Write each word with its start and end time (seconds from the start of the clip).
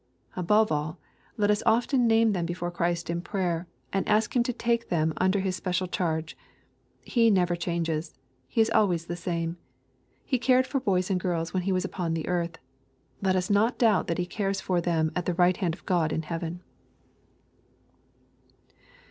Above 0.35 0.71
all, 0.71 0.97
let 1.37 1.51
us 1.51 1.61
often 1.63 2.07
name 2.07 2.33
them 2.33 2.43
before 2.43 2.71
Christ 2.71 3.07
in 3.07 3.21
prayer, 3.21 3.67
and 3.93 4.09
ask 4.09 4.35
Him 4.35 4.41
to 4.41 4.51
take 4.51 4.89
them 4.89 5.13
under 5.17 5.41
His 5.41 5.55
special 5.55 5.85
charge. 5.87 6.35
He 7.03 7.29
never 7.29 7.55
changes. 7.55 8.15
He 8.47 8.61
is 8.61 8.71
always 8.71 9.05
the 9.05 9.15
same. 9.15 9.57
He 10.25 10.39
cared 10.39 10.65
for 10.65 10.79
boys 10.79 11.11
and 11.11 11.19
girls 11.19 11.53
when 11.53 11.61
He 11.61 11.71
was 11.71 11.85
upon 11.85 12.17
r 12.17 12.23
earth. 12.25 12.57
Let 13.21 13.35
us 13.35 13.51
not 13.51 13.77
doubt 13.77 14.07
that 14.07 14.17
He 14.17 14.25
cares 14.25 14.59
for 14.59 14.81
them 14.81 15.11
at 15.15 15.27
the 15.27 15.35
right 15.35 15.57
hand 15.57 15.75
of 15.75 15.85
God 15.85 16.11
in 16.11 16.23
heaven. 16.23 16.63